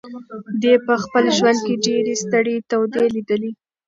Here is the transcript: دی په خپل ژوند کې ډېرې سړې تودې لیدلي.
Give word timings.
دی 0.61 0.73
په 0.85 0.93
خپل 1.03 1.23
ژوند 1.37 1.59
کې 1.65 1.75
ډېرې 1.85 2.13
سړې 2.29 2.55
تودې 2.69 3.05
لیدلي. 3.15 3.51